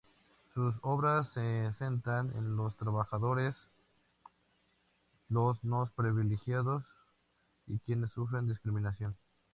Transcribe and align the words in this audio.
Sus 0.55 0.73
obras 0.81 1.31
se 1.31 1.71
centran 1.77 2.35
en 2.35 2.55
los 2.55 2.75
trabajadores, 2.75 3.55
los 5.29 5.63
no 5.63 5.91
privilegiados 5.95 6.83
y 7.67 7.77
quienes 7.77 8.09
sufren 8.09 8.47
discriminación. 8.47 9.15